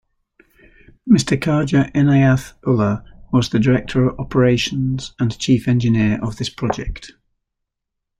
Mr. 1.07 1.39
Khaja 1.39 1.91
Inayath 1.93 2.53
ullah 2.65 3.05
was 3.31 3.49
the 3.49 3.59
Director 3.59 4.19
Operations 4.19 5.13
and 5.19 5.37
Chief 5.37 5.67
engineer 5.67 6.19
of 6.23 6.37
this 6.37 6.49
project. 6.49 7.11